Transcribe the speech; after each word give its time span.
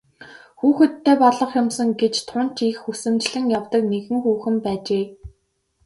Хүүхэдтэй 0.59 1.15
болох 1.23 1.51
юмсан 1.61 1.89
гэж 2.01 2.15
тун 2.29 2.47
ч 2.55 2.57
их 2.69 2.77
хүсэмжлэн 2.85 3.45
явдаг 3.57 3.81
нэгэн 3.91 4.17
хүүхэн 4.23 4.55
байжээ. 4.65 5.05